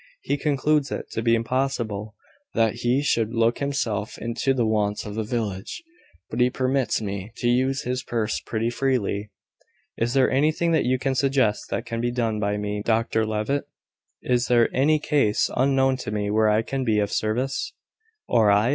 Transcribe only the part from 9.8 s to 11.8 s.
Is there anything that you can suggest